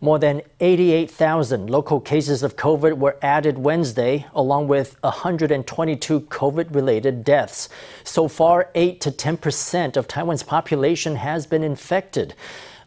[0.00, 7.24] More than 88,000 local cases of COVID were added Wednesday, along with 122 COVID related
[7.24, 7.70] deaths.
[8.04, 12.34] So far, 8 to 10 percent of Taiwan's population has been infected.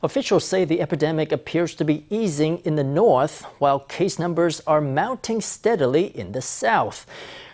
[0.03, 4.79] Officials say the epidemic appears to be easing in the north, while case numbers are
[4.79, 7.07] mounting steadily in the south.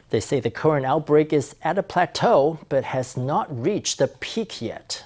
[0.09, 4.61] They say the current outbreak is at a plateau, but has not reached the peak
[4.61, 5.05] yet.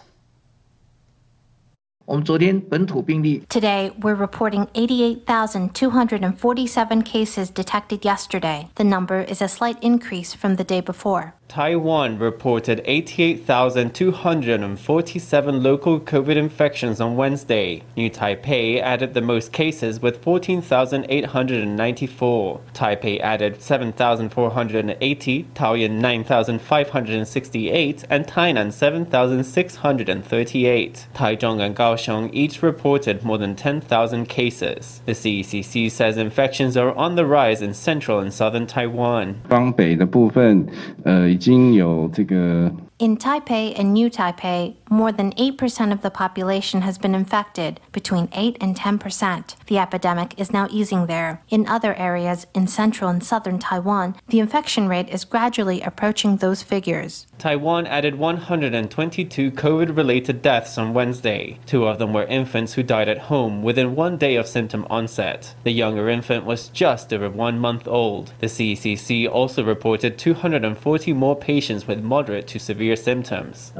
[3.49, 8.69] Today, we're reporting 88,247 cases detected yesterday.
[8.75, 11.35] The number is a slight increase from the day before.
[11.48, 17.82] Taiwan reported 88,247 local COVID infections on Wednesday.
[17.96, 22.60] New Taipei added the most cases with 14,894.
[22.74, 31.06] Taipei added 7,480, Taoyuan 9,568, and Tainan 7,638.
[31.14, 35.02] Taichung and Kaohsiung each reported more than 10,000 cases.
[35.06, 39.36] The CECC says infections are on the rise in central and southern Taiwan.
[39.48, 40.66] 方北的部分，
[41.04, 47.79] 呃，已 经有这个 In Taipei and New Taipei, more than 8% of the population has been infected,
[47.93, 49.55] between 8 and 10%.
[49.67, 51.41] The epidemic is now easing there.
[51.49, 56.61] In other areas in central and southern Taiwan, the infection rate is gradually approaching those
[56.61, 57.25] figures.
[57.37, 61.57] Taiwan added 122 COVID related deaths on Wednesday.
[61.65, 65.55] Two of them were infants who died at home within one day of symptom onset.
[65.63, 68.33] The younger infant was just over one month old.
[68.39, 73.71] The CECC also reported 240 more patients with moderate to severe severe symptoms.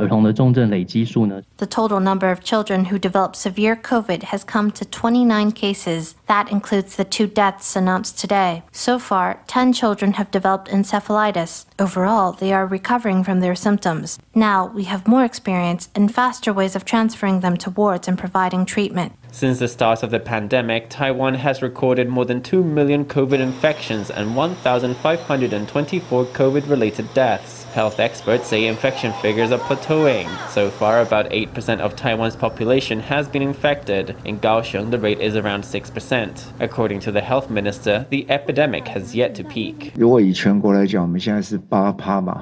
[1.58, 6.16] The total number of children who developed severe COVID has come to 29 cases.
[6.28, 8.64] That includes the two deaths announced today.
[8.72, 11.66] So far, 10 children have developed encephalitis.
[11.80, 14.20] Overall, they are recovering from their symptoms.
[14.36, 18.66] Now, we have more experience and faster ways of transferring them to wards and providing
[18.66, 19.14] treatment.
[19.32, 24.10] Since the start of the pandemic, Taiwan has recorded more than 2 million COVID infections
[24.10, 27.64] and 1,524 COVID related deaths.
[27.74, 30.28] Health experts say infection figures are plateauing.
[30.50, 34.16] So far, about 8% of Taiwan's population has been infected.
[34.26, 36.52] In Kaohsiung, the rate is around 6%.
[36.60, 39.94] According to the health minister, the epidemic has yet to peak.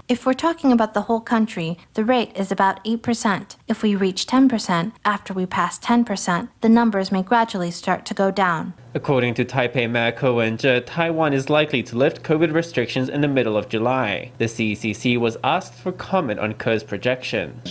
[0.08, 3.56] If we're talking about the whole country, the rate is about 8%.
[3.68, 8.30] If we reach 10%, after we pass 10%, the numbers may gradually start to go
[8.30, 8.72] down.
[8.94, 13.28] According to Taipei Mayor Ko Wen-je, Taiwan is likely to lift COVID restrictions in the
[13.28, 14.32] middle of July.
[14.38, 17.62] The CECC was asked for comment on Ko's projection.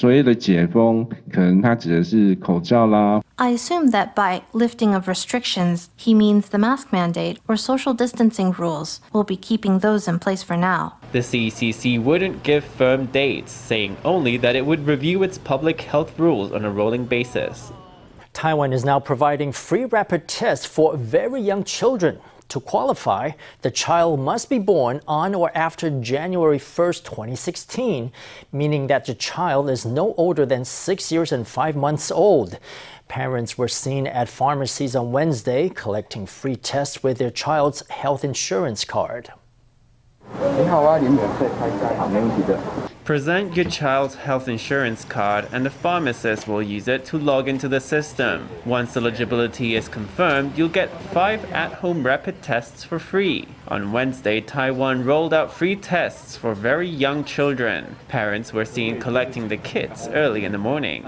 [3.38, 8.50] I assume that by lifting of restrictions, he means the mask mandate or social distancing
[8.52, 9.00] rules.
[9.12, 10.96] We'll be keeping those in place for now.
[11.12, 16.18] The CECC wouldn't give firm dates, saying only that it would review its public health
[16.18, 17.70] rules on a rolling basis.
[18.35, 22.19] Taiwan is now providing free rapid tests for very young children.
[22.49, 23.31] To qualify,
[23.61, 28.11] the child must be born on or after January 1st, 2016,
[28.51, 32.59] meaning that the child is no older than six years and five months old.
[33.07, 38.83] Parents were seen at pharmacies on Wednesday collecting free tests with their child's health insurance
[38.83, 39.29] card.
[40.57, 42.59] 你好啊，你免费开单，好，没问题的。
[43.06, 47.68] Present your child's health insurance card, and the pharmacist will use it to log into
[47.68, 48.48] the system.
[48.64, 53.46] Once eligibility is confirmed, you'll get five at home rapid tests for free.
[53.68, 57.94] On Wednesday, Taiwan rolled out free tests for very young children.
[58.08, 61.06] Parents were seen collecting the kits early in the morning.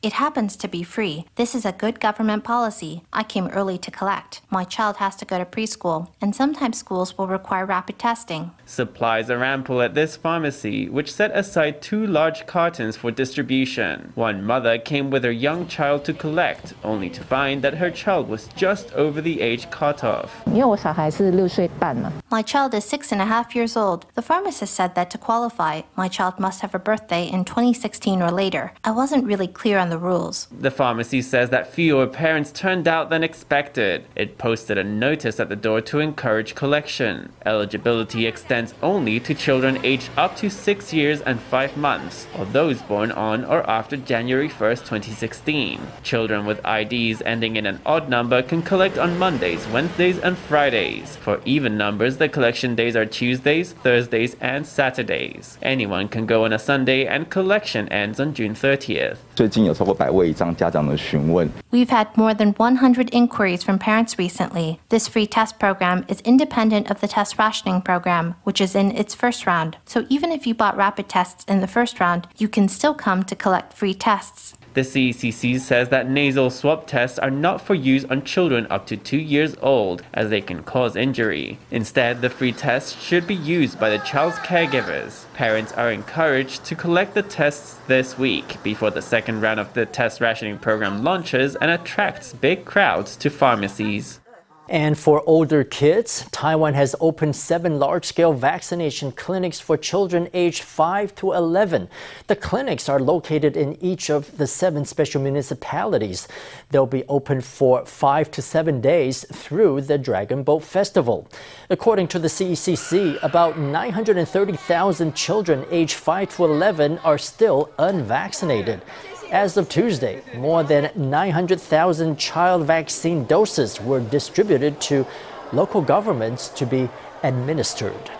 [0.00, 1.24] It happens to be free.
[1.34, 3.02] This is a good government policy.
[3.12, 4.42] I came early to collect.
[4.48, 8.52] My child has to go to preschool, and sometimes schools will require rapid testing.
[8.64, 14.12] Supplies are ample at this pharmacy, which set aside two large cartons for distribution.
[14.14, 18.28] One mother came with her young child to collect, only to find that her child
[18.28, 20.46] was just over the age cutoff.
[20.46, 24.06] My child is six and a half years old.
[24.14, 28.30] The pharmacist said that to qualify, my child must have a birthday in 2016 or
[28.30, 28.72] later.
[28.84, 30.48] I wasn't really clear on the rules.
[30.50, 34.04] The pharmacy says that fewer parents turned out than expected.
[34.14, 37.32] It posted a notice at the door to encourage collection.
[37.44, 42.82] Eligibility extends only to children aged up to 6 years and 5 months, or those
[42.82, 45.80] born on or after January 1, 2016.
[46.02, 51.16] Children with IDs ending in an odd number can collect on Mondays, Wednesdays, and Fridays.
[51.16, 55.58] For even numbers, the collection days are Tuesdays, Thursdays, and Saturdays.
[55.62, 59.18] Anyone can go on a Sunday, and collection ends on June 30th.
[59.37, 64.77] 最近有超过百位以上家长的询问， We've had more than 100 inquiries from parents recently.
[64.89, 69.15] This free test program is independent of the test rationing program, which is in its
[69.15, 69.73] first round.
[69.85, 73.23] So even if you bought rapid tests in the first round, you can still come
[73.23, 74.53] to collect free tests.
[74.78, 78.96] The CECC says that nasal swab tests are not for use on children up to
[78.96, 81.58] two years old, as they can cause injury.
[81.72, 85.24] Instead, the free tests should be used by the child's caregivers.
[85.34, 89.84] Parents are encouraged to collect the tests this week before the second round of the
[89.84, 94.20] test rationing program launches and attracts big crowds to pharmacies.
[94.70, 100.62] And for older kids, Taiwan has opened seven large scale vaccination clinics for children aged
[100.62, 101.88] 5 to 11.
[102.26, 106.28] The clinics are located in each of the seven special municipalities.
[106.70, 111.26] They'll be open for five to seven days through the Dragon Boat Festival.
[111.70, 118.82] According to the CECC, about 930,000 children aged 5 to 11 are still unvaccinated.
[119.30, 125.06] As of Tuesday, more than 900,000 child vaccine doses were distributed to
[125.52, 126.88] local governments to be
[127.22, 128.10] administered.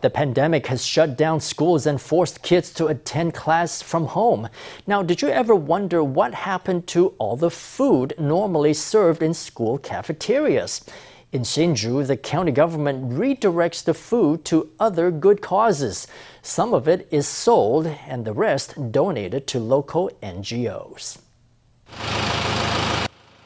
[0.00, 4.48] The pandemic has shut down schools and forced kids to attend class from home.
[4.86, 9.76] Now, did you ever wonder what happened to all the food normally served in school
[9.76, 10.84] cafeterias?
[11.32, 16.06] In Hsinchu, the county government redirects the food to other good causes.
[16.40, 21.18] Some of it is sold and the rest donated to local NGOs.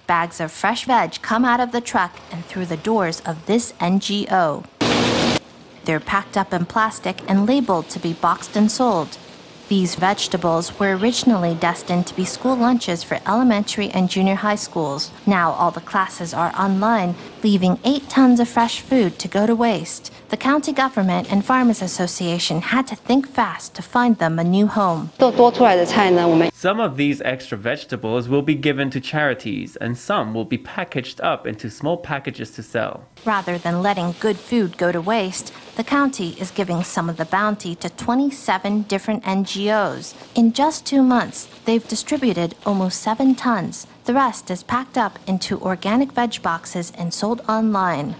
[0.06, 3.73] Bags of fresh veg come out of the truck and through the doors of this
[3.81, 4.67] NGO.
[5.85, 9.17] They're packed up in plastic and labeled to be boxed and sold.
[9.71, 15.12] These vegetables were originally destined to be school lunches for elementary and junior high schools.
[15.27, 19.54] Now all the classes are online, leaving eight tons of fresh food to go to
[19.54, 20.12] waste.
[20.28, 24.66] The county government and Farmers Association had to think fast to find them a new
[24.66, 25.10] home.
[26.52, 31.20] Some of these extra vegetables will be given to charities, and some will be packaged
[31.20, 33.06] up into small packages to sell.
[33.25, 37.25] Rather than letting good food go to waste, the county is giving some of the
[37.25, 40.14] bounty to 27 different NGOs.
[40.34, 43.86] In just two months, they've distributed almost seven tons.
[44.05, 48.17] The rest is packed up into organic veg boxes and sold online.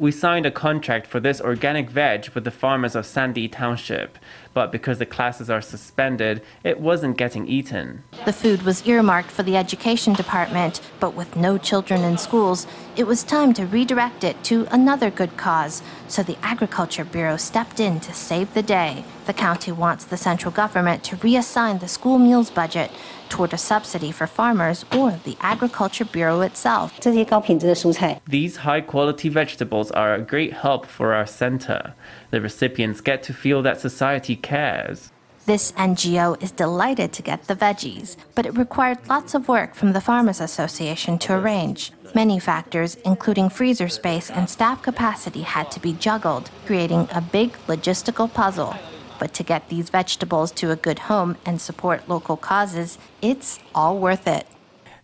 [0.00, 4.18] We signed a contract for this organic veg with the farmers of Sandy Township,
[4.54, 8.02] but because the classes are suspended, it wasn't getting eaten.
[8.24, 12.66] The food was earmarked for the education department, but with no children in schools,
[12.96, 15.82] it was time to redirect it to another good cause.
[16.08, 19.04] So the Agriculture Bureau stepped in to save the day.
[19.26, 22.90] The county wants the central government to reassign the school meals budget
[23.30, 27.00] toward a subsidy for farmers or the Agriculture Bureau itself.
[28.28, 31.94] These high quality vegetables are a great help for our center.
[32.30, 35.10] The recipients get to feel that society cares.
[35.46, 39.94] This NGO is delighted to get the veggies, but it required lots of work from
[39.94, 41.92] the Farmers Association to arrange.
[42.14, 47.52] Many factors, including freezer space and staff capacity, had to be juggled, creating a big
[47.66, 48.76] logistical puzzle.
[49.20, 53.98] But to get these vegetables to a good home and support local causes, it's all
[53.98, 54.46] worth it.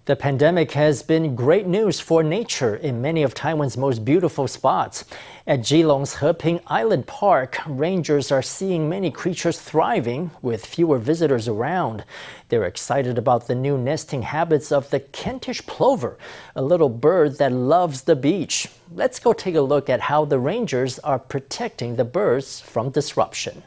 [0.06, 5.04] The pandemic has been great news for nature in many of Taiwan's most beautiful spots.
[5.46, 12.04] At Keelung's Heping Island Park, rangers are seeing many creatures thriving with fewer visitors around.
[12.48, 16.16] They're excited about the new nesting habits of the Kentish plover,
[16.54, 18.68] a little bird that loves the beach.
[18.94, 23.64] Let's go take a look at how the rangers are protecting the birds from disruption.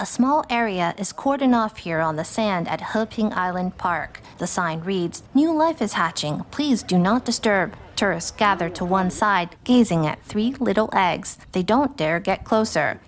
[0.00, 4.20] A small area is cordoned off here on the sand at Heping Island Park.
[4.38, 6.40] The sign reads, New life is hatching.
[6.50, 7.76] Please do not disturb.
[7.94, 11.38] Tourists gather to one side, gazing at three little eggs.
[11.52, 13.00] They don't dare get closer.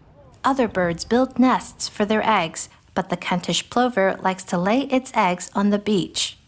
[0.44, 5.10] Other birds build nests for their eggs, but the Kentish plover likes to lay its
[5.16, 6.38] eggs on the beach.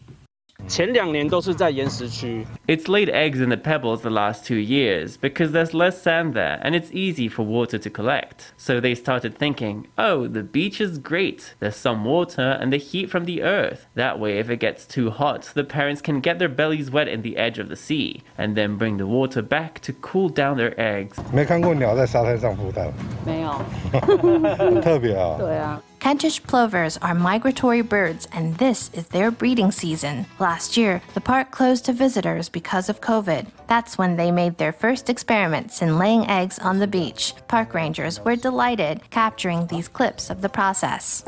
[2.68, 6.60] It's laid eggs in the pebbles the last two years because there's less sand there
[6.62, 8.52] and it's easy for water to collect.
[8.56, 11.54] So they started thinking, oh, the beach is great.
[11.58, 13.86] There's some water and the heat from the earth.
[13.96, 17.22] That way, if it gets too hot, the parents can get their bellies wet in
[17.22, 20.78] the edge of the sea and then bring the water back to cool down their
[20.78, 21.18] eggs.
[21.32, 22.92] 没看过鸟在沙滩上孵蛋，
[23.26, 23.60] 没有，
[24.56, 25.36] 很特别啊。
[25.38, 25.82] 对啊。
[26.05, 30.27] Kentish plovers are migratory birds, and this is their breeding season.
[30.37, 33.47] Last year, the park closed to visitors because of COVID.
[33.65, 37.33] That's when they made their first experiments in laying eggs on the beach.
[37.47, 41.23] Park rangers were delighted capturing these clips of the process.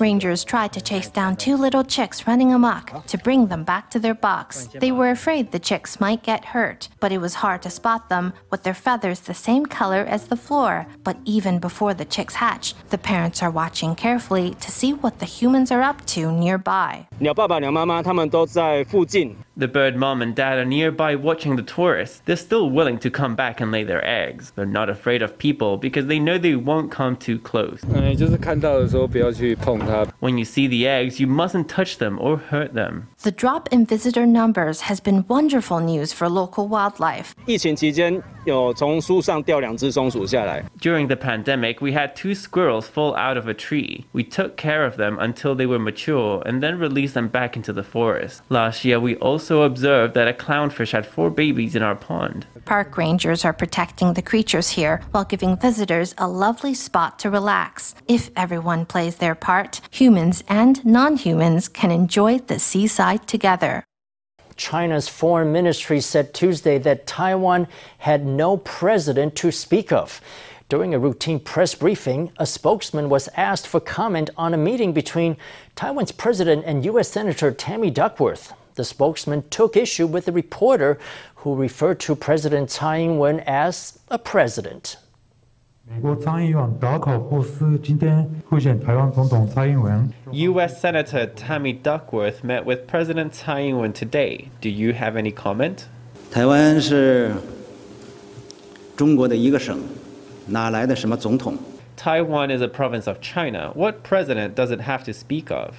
[0.00, 4.00] Rangers tried to chase down two little chicks running amok to bring them back to
[4.00, 4.66] their box.
[4.74, 8.32] They were afraid the chicks might get hurt, but it was hard to spot them
[8.50, 10.88] with their feathers the same color as the floor.
[11.04, 15.25] But even before the chicks hatched, the parents are watching carefully to see what the
[15.25, 17.07] humans are up to nearby.
[17.17, 19.35] 鸟爸爸、鸟妈妈他们都在附近。
[19.54, 22.22] The bird mom and dad are nearby watching the tourists.
[22.24, 24.52] They're still willing to come back and lay their eggs.
[24.52, 27.82] They're not afraid of people because they know they won't come too close.
[30.20, 33.08] When you see the eggs, you mustn't touch them or hurt them.
[33.22, 37.34] The drop in visitor numbers has been wonderful news for local wildlife.
[40.80, 44.06] During the pandemic, we had two squirrels fall out of a tree.
[44.12, 47.72] We took care of them until they were mature and then released them back into
[47.72, 48.42] the forest.
[48.48, 52.46] Last year, we also also observed that a clownfish had four babies in our pond.
[52.64, 57.96] Park rangers are protecting the creatures here while giving visitors a lovely spot to relax.
[58.06, 63.82] If everyone plays their part, humans and non humans can enjoy the seaside together.
[64.54, 67.66] China's foreign ministry said Tuesday that Taiwan
[67.98, 70.20] had no president to speak of.
[70.68, 75.36] During a routine press briefing, a spokesman was asked for comment on a meeting between
[75.74, 77.08] Taiwan's president and U.S.
[77.08, 78.52] Senator Tammy Duckworth.
[78.74, 80.98] The spokesman took issue with the reporter
[81.36, 84.96] who referred to President Tsai Ing-wen as a president.
[90.32, 90.80] U.S.
[90.80, 94.48] Senator Tammy Duckworth met with President Tsai Ing-wen today.
[94.60, 95.88] Do you have any comment?
[101.96, 103.70] Taiwan is a province of China.
[103.74, 105.78] What president does it have to speak of?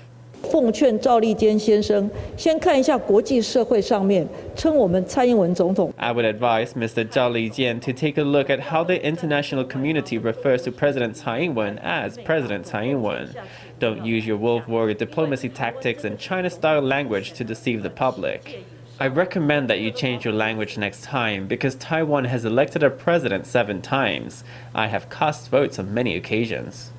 [0.51, 4.27] 奉劝赵立坚先生先看一下国际社会上面
[4.57, 5.93] 称我们蔡英文总统。
[5.97, 7.05] I would advise Mr.
[7.05, 11.41] Zhao Lijian to take a look at how the international community refers to President Tsai
[11.41, 13.35] Ing-wen as President Tsai Ing-wen.
[13.79, 18.65] Don't use your Wolf Warrior diplomacy tactics and China-style language to deceive the public.
[19.01, 23.47] I recommend that you change your language next time because Taiwan has elected a president
[23.47, 24.43] seven times.
[24.75, 26.91] I have cast votes on many occasions.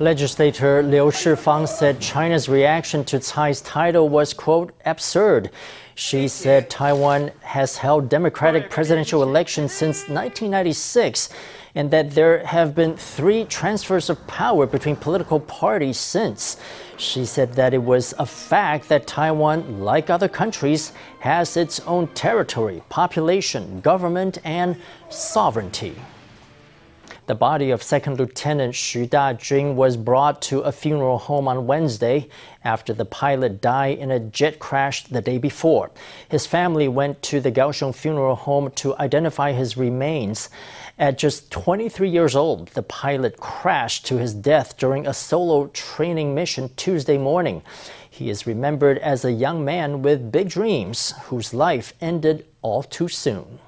[0.00, 5.50] Legislator Liu Shifang said China's reaction to Tsai's title was, quote, absurd.
[5.94, 11.28] She said Taiwan has held democratic presidential elections since 1996
[11.76, 16.56] and that there have been three transfers of power between political parties since.
[16.96, 22.08] She said that it was a fact that Taiwan, like other countries, has its own
[22.08, 24.76] territory, population, government, and
[25.08, 25.94] sovereignty.
[27.26, 32.28] The body of Second Lieutenant Xu Dajun was brought to a funeral home on Wednesday
[32.62, 35.90] after the pilot died in a jet crash the day before.
[36.28, 40.50] His family went to the Kaohsiung Funeral Home to identify his remains.
[40.98, 46.34] At just 23 years old, the pilot crashed to his death during a solo training
[46.34, 47.62] mission Tuesday morning.
[48.10, 53.08] He is remembered as a young man with big dreams whose life ended all too
[53.08, 53.60] soon.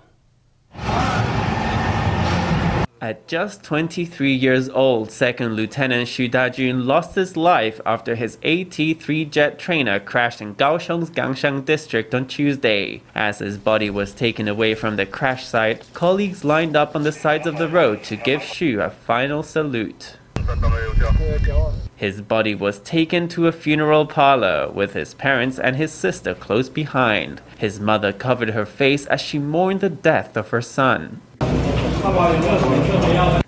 [2.99, 9.31] At just 23 years old, Second Lieutenant Xu Dajun lost his life after his AT-3
[9.31, 13.03] jet trainer crashed in Kaohsiung's Gangshan district on Tuesday.
[13.15, 17.13] As his body was taken away from the crash site, colleagues lined up on the
[17.13, 20.17] sides of the road to give Xu a final salute.
[21.97, 26.71] His body was taken to a funeral parlor with his parents and his sister close
[26.71, 27.43] behind.
[27.59, 31.21] His mother covered her face as she mourned the death of her son.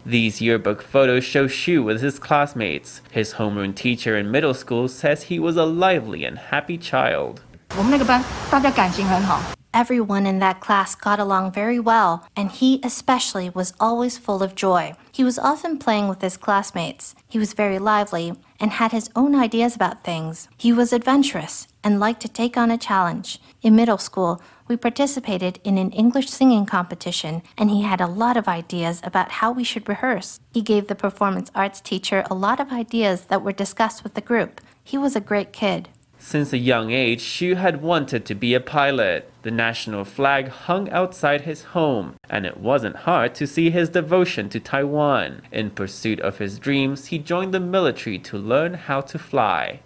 [0.05, 3.03] These yearbook photos show Xu with his classmates.
[3.11, 7.43] His homeroom teacher in middle school says he was a lively and happy child.
[9.75, 14.55] Everyone in that class got along very well, and he especially was always full of
[14.55, 14.95] joy.
[15.13, 17.15] He was often playing with his classmates.
[17.29, 20.49] He was very lively and had his own ideas about things.
[20.57, 23.41] He was adventurous and liked to take on a challenge.
[23.61, 28.39] In middle school, we participated in an English singing competition, and he had a lot
[28.39, 30.41] of ideas about how we should rehearse.
[30.53, 34.23] He gave the performance arts teacher a lot of ideas that were discussed with the
[34.23, 34.63] group.
[34.83, 35.91] He was a great kid.
[36.19, 39.31] Since a young age, Xu had wanted to be a pilot.
[39.49, 44.51] The national flag hung outside his home, and it wasn't hard to see his devotion
[44.51, 45.41] to Taiwan.
[45.51, 49.81] In pursuit of his dreams, he joined the military to learn how to fly.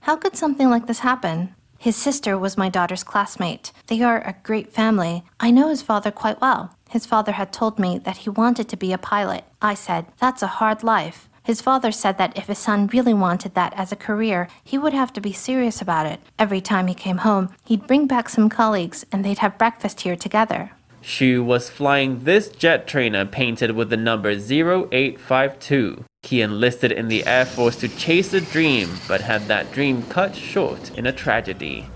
[0.00, 1.54] How could something like this happen?
[1.78, 3.72] His sister was my daughter's classmate.
[3.86, 5.24] They are a great family.
[5.40, 6.76] I know his father quite well.
[6.90, 9.44] His father had told me that he wanted to be a pilot.
[9.62, 11.30] I said, That's a hard life.
[11.44, 14.94] His father said that if his son really wanted that as a career, he would
[14.94, 16.18] have to be serious about it.
[16.38, 20.16] Every time he came home, he'd bring back some colleagues and they'd have breakfast here
[20.16, 20.70] together.
[21.02, 26.04] Xu was flying this jet trainer painted with the number 0852.
[26.22, 30.34] He enlisted in the Air Force to chase a dream, but had that dream cut
[30.34, 31.86] short in a tragedy.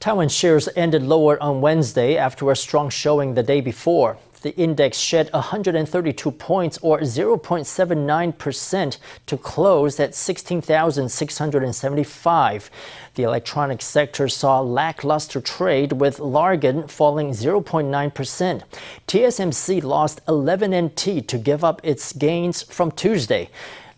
[0.00, 4.18] Taiwan shares ended lower on Wednesday after a strong showing the day before.
[4.42, 12.70] The index shed 132 points or 0.79% to close at 16,675.
[13.14, 18.62] The electronics sector saw lackluster trade with Largan falling 0.9%.
[19.06, 23.48] TSMC lost 11 NT to give up its gains from Tuesday.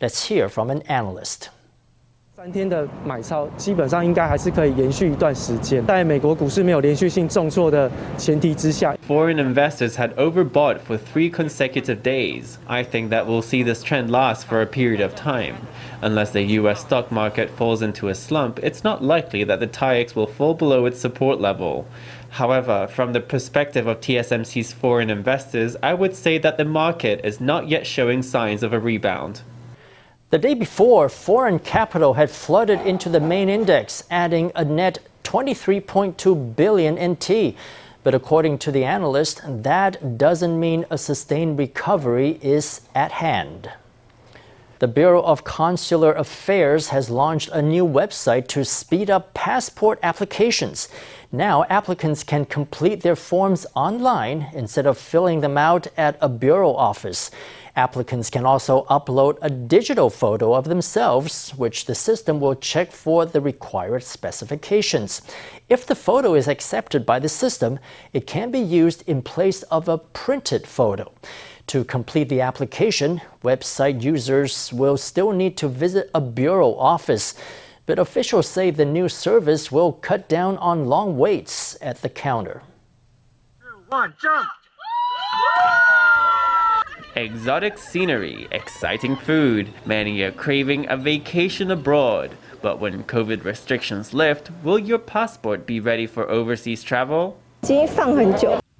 [0.01, 1.49] Let's hear from an analyst.
[2.45, 5.83] 三天的买超基本上应该还是可以延续一段时间。
[5.87, 12.57] 在美国股市没有连续性重挫的前提之下，Foreign investors had overbought for three consecutive days.
[12.67, 15.55] I think that we'll see this trend last for a period of time.
[16.03, 16.81] Unless the U.S.
[16.81, 20.85] stock market falls into a slump, it's not likely that the TAIEX will fall below
[20.85, 21.87] its support level.
[22.29, 27.41] However, from the perspective of TSMC's foreign investors, I would say that the market is
[27.41, 29.41] not yet showing signs of a rebound.
[30.35, 36.57] The day before, foreign capital had flooded into the main index, adding a net 23.2
[36.57, 37.55] billion NT.
[38.03, 43.71] But according to the analyst, that doesn't mean a sustained recovery is at hand.
[44.81, 50.89] The Bureau of Consular Affairs has launched a new website to speed up passport applications.
[51.31, 56.75] Now, applicants can complete their forms online instead of filling them out at a bureau
[56.75, 57.31] office.
[57.77, 63.27] Applicants can also upload a digital photo of themselves, which the system will check for
[63.27, 65.23] the required specifications.
[65.69, 67.81] If the photo is accepted by the system,
[68.13, 71.13] it can be used in place of a printed photo.
[71.69, 77.35] To complete the application, website users will still need to visit a bureau office.
[77.87, 82.63] But officials say the new service will cut down on long waits at the counter.
[83.89, 84.49] One, jump!
[87.17, 92.37] Exotic scenery, exciting food, many are craving a vacation abroad.
[92.61, 97.39] But when COVID restrictions lift, will your passport be ready for overseas travel?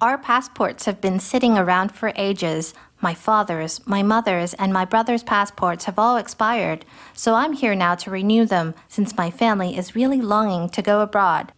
[0.01, 2.73] Our passports have been sitting around for ages.
[2.99, 7.95] My father's, my mother's, and my brother's passports have all expired, so I'm here now
[7.95, 11.53] to renew them since my family is really longing to go abroad.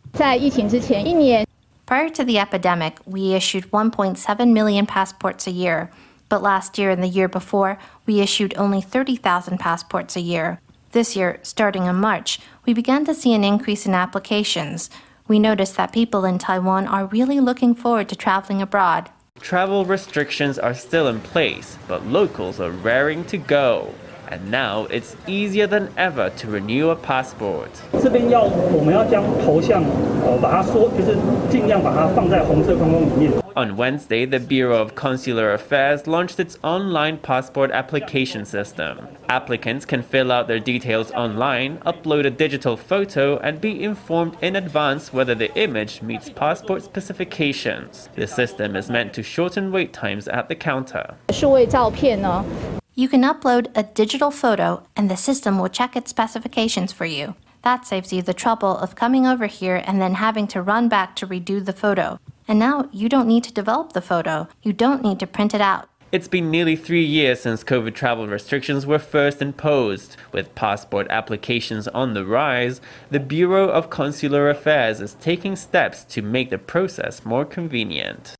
[1.88, 5.90] Prior to the epidemic, we issued 1.7 million passports a year.
[6.30, 10.60] But last year and the year before, we issued only 30,000 passports a year.
[10.92, 14.90] This year, starting in March, we began to see an increase in applications.
[15.28, 19.10] We noticed that people in Taiwan are really looking forward to traveling abroad.
[19.40, 23.94] Travel restrictions are still in place, but locals are raring to go.
[24.30, 27.72] And now it's easier than ever to renew a passport.
[33.56, 39.08] On Wednesday, the Bureau of Consular Affairs launched its online passport application system.
[39.30, 44.56] Applicants can fill out their details online, upload a digital photo, and be informed in
[44.58, 48.10] advance whether the image meets passport specifications.
[48.16, 51.16] The system is meant to shorten wait times at the counter.
[53.00, 57.36] You can upload a digital photo and the system will check its specifications for you.
[57.62, 61.16] That saves you the trouble of coming over here and then having to run back
[61.18, 62.20] to redo the photo.
[62.48, 64.48] And now you don't need to develop the photo.
[64.64, 65.88] You don't need to print it out.
[66.12, 70.18] It's been nearly three years since COVID travel restrictions were first imposed.
[70.32, 72.82] With passport applications on the rise,
[73.12, 78.37] the Bureau of Consular Affairs is taking steps to make the process more convenient.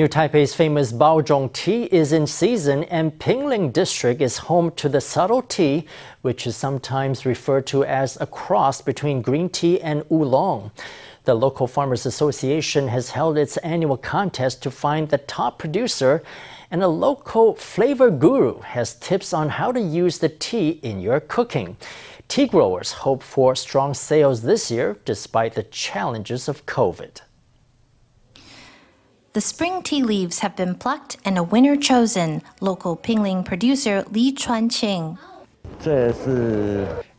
[0.00, 4.98] New Taipei's famous Baozhong tea is in season, and Pingling District is home to the
[4.98, 5.86] subtle tea,
[6.22, 10.70] which is sometimes referred to as a cross between green tea and oolong.
[11.24, 16.22] The local Farmers Association has held its annual contest to find the top producer,
[16.70, 21.20] and a local flavor guru has tips on how to use the tea in your
[21.20, 21.76] cooking.
[22.26, 27.20] Tea growers hope for strong sales this year despite the challenges of COVID.
[29.32, 34.32] The spring tea leaves have been plucked and a winner chosen, local Pingling producer Li
[34.32, 35.18] Chuanqing.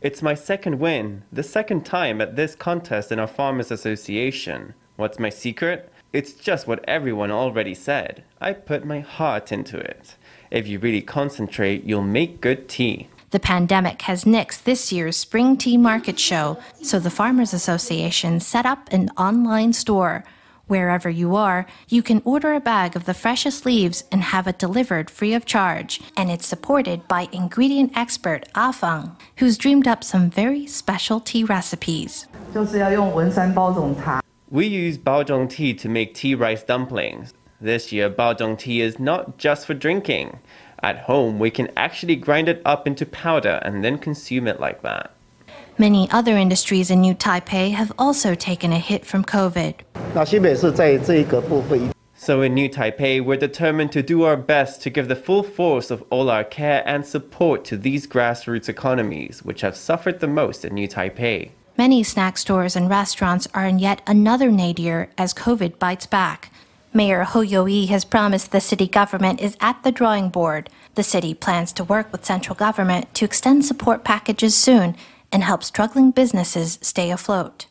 [0.02, 4.74] It's my second win, the second time at this contest in our Farmers Association.
[4.96, 5.90] What's my secret?
[6.12, 8.24] It's just what everyone already said.
[8.42, 10.16] I put my heart into it.
[10.50, 13.08] If you really concentrate, you'll make good tea.
[13.30, 18.66] The pandemic has nixed this year's Spring Tea Market Show, so the Farmers Association set
[18.66, 20.24] up an online store.
[20.66, 24.58] Wherever you are, you can order a bag of the freshest leaves and have it
[24.58, 26.00] delivered free of charge.
[26.16, 31.44] And it's supported by ingredient expert Ah Feng, who's dreamed up some very special tea
[31.44, 32.26] recipes.
[34.50, 37.32] We use Baozhong tea to make tea rice dumplings.
[37.60, 40.38] This year, Baozhong tea is not just for drinking.
[40.82, 44.82] At home, we can actually grind it up into powder and then consume it like
[44.82, 45.14] that.
[45.78, 49.74] Many other industries in New Taipei have also taken a hit from COVID.
[52.14, 55.90] So in New Taipei, we're determined to do our best to give the full force
[55.90, 60.66] of all our care and support to these grassroots economies, which have suffered the most
[60.66, 61.52] in New Taipei.
[61.78, 66.52] Many snack stores and restaurants are in yet another nadir as COVID bites back.
[66.92, 70.68] Mayor Hou You-yi has promised the city government is at the drawing board.
[70.94, 74.94] The city plans to work with central government to extend support packages soon
[75.32, 77.66] and help struggling businesses stay afloat.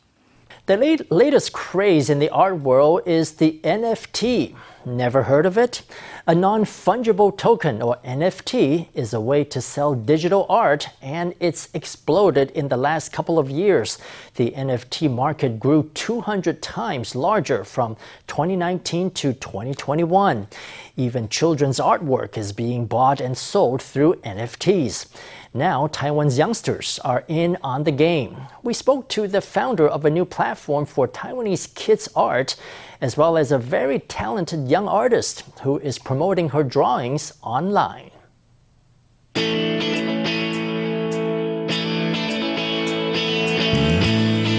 [0.66, 4.54] The late, latest craze in the art world is the NFT.
[4.84, 5.82] Never heard of it?
[6.26, 11.68] A non fungible token, or NFT, is a way to sell digital art, and it's
[11.74, 13.98] exploded in the last couple of years.
[14.36, 17.96] The NFT market grew 200 times larger from
[18.26, 20.48] 2019 to 2021.
[20.96, 25.06] Even children's artwork is being bought and sold through NFTs.
[25.54, 28.38] Now, Taiwan's youngsters are in on the game.
[28.62, 32.56] We spoke to the founder of a new platform for Taiwanese kids' art,
[33.02, 38.10] as well as a very talented young artist who is promoting her drawings online.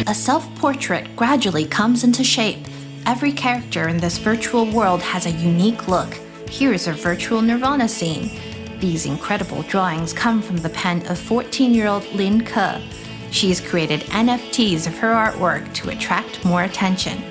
[0.05, 2.67] A self portrait gradually comes into shape.
[3.07, 6.13] Every character in this virtual world has a unique look.
[6.47, 8.52] Here's a virtual Nirvana scene.
[8.83, 12.81] These incredible drawings come from the pen of 14 year old Lin Ke.
[13.31, 17.23] She's created NFTs of her artwork to attract more attention.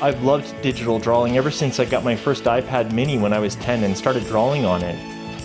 [0.00, 3.54] I've loved digital drawing ever since I got my first iPad mini when I was
[3.56, 4.96] 10 and started drawing on it.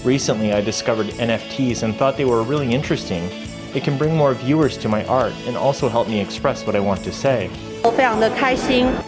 [0.05, 3.29] Recently, I discovered NFTs and thought they were really interesting.
[3.73, 6.79] It can bring more viewers to my art and also help me express what I
[6.79, 7.49] want to say.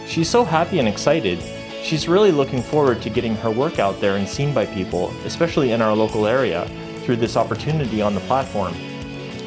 [0.06, 1.42] She's so happy and excited.
[1.82, 5.72] She's really looking forward to getting her work out there and seen by people, especially
[5.72, 6.68] in our local area,
[7.04, 8.74] through this opportunity on the platform.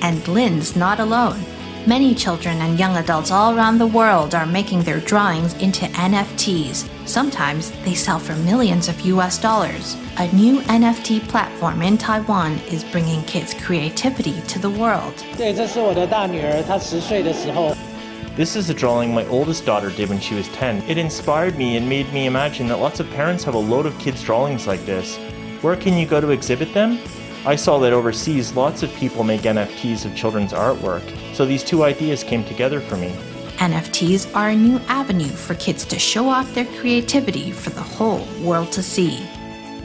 [0.01, 1.39] And Lin's not alone.
[1.85, 6.87] Many children and young adults all around the world are making their drawings into NFTs.
[7.05, 9.95] Sometimes they sell for millions of US dollars.
[10.17, 15.13] A new NFT platform in Taiwan is bringing kids' creativity to the world.
[15.37, 17.75] 对，这是我的大女儿，她十岁的时候。
[18.35, 20.83] This is a drawing my oldest daughter did when she was 10.
[20.89, 23.97] It inspired me and made me imagine that lots of parents have a load of
[23.99, 25.17] kids' drawings like this.
[25.61, 26.97] Where can you go to exhibit them?
[27.45, 31.03] I saw that overseas lots of people make NFTs of children's artwork,
[31.35, 33.09] so these two ideas came together for me.
[33.57, 38.25] NFTs are a new avenue for kids to show off their creativity for the whole
[38.41, 39.27] world to see.